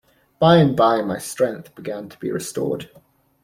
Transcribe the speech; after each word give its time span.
By 0.39 0.57
and 0.57 0.75
by 0.75 1.03
my 1.03 1.19
strength 1.19 1.75
began 1.75 2.09
to 2.09 2.17
be 2.17 2.31
restored. 2.31 2.89